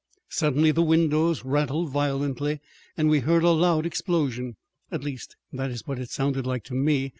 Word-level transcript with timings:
Suddenly 0.29 0.71
the 0.71 0.81
windows 0.81 1.45
rattled 1.45 1.89
violently 1.91 2.59
and 2.97 3.07
we 3.07 3.19
heard 3.19 3.43
a 3.43 3.51
loud 3.51 3.85
explosion; 3.85 4.55
at 4.91 5.03
least 5.03 5.35
that 5.53 5.69
is 5.69 5.85
what 5.85 5.99
it 5.99 6.09
sounded 6.09 6.47
like 6.47 6.63
to 6.63 6.73
me. 6.73 7.09